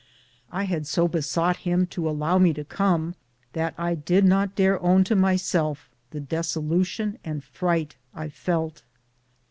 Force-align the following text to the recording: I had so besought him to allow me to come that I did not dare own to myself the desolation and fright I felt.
I 0.51 0.63
had 0.63 0.87
so 0.87 1.07
besought 1.07 1.57
him 1.57 1.85
to 1.93 2.09
allow 2.09 2.39
me 2.39 2.53
to 2.55 2.63
come 2.65 3.13
that 3.53 3.75
I 3.77 3.93
did 3.93 4.25
not 4.25 4.55
dare 4.55 4.81
own 4.81 5.03
to 5.03 5.15
myself 5.15 5.91
the 6.09 6.19
desolation 6.19 7.19
and 7.23 7.43
fright 7.43 7.97
I 8.11 8.29
felt. 8.29 8.81